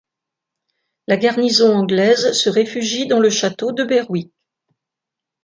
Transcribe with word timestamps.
La 1.05 1.15
garnison 1.15 1.75
anglaise 1.77 2.31
se 2.31 2.49
réfugie 2.49 3.05
dans 3.05 3.19
le 3.19 3.29
château 3.29 3.71
de 3.71 3.83
Berwick. 3.83 4.33